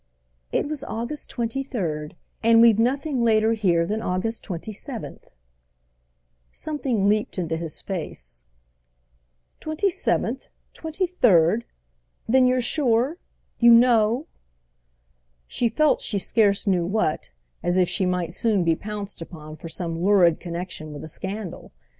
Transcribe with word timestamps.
"It 0.51 0.67
was 0.67 0.83
August 0.83 1.29
23rd, 1.29 2.13
and 2.41 2.59
we've 2.59 2.79
nothing 2.79 3.21
later 3.23 3.53
here 3.53 3.85
than 3.85 4.01
August 4.01 4.43
27th." 4.45 5.25
Something 6.51 7.07
leaped 7.07 7.37
into 7.37 7.55
his 7.55 7.83
face. 7.83 8.43
"27th—23rd? 9.61 11.65
Then 12.27 12.47
you're 12.47 12.61
sure? 12.61 13.19
You 13.59 13.73
know?" 13.73 14.25
She 15.45 15.69
felt 15.69 16.01
she 16.01 16.17
scarce 16.17 16.65
knew 16.65 16.87
what—as 16.87 17.77
if 17.77 17.87
she 17.87 18.07
might 18.07 18.33
soon 18.33 18.63
be 18.63 18.75
pounced 18.75 19.21
upon 19.21 19.55
for 19.55 19.69
some 19.69 20.01
lurid 20.03 20.39
connexion 20.39 20.93
with 20.93 21.03
a 21.03 21.07
scandal. 21.07 21.73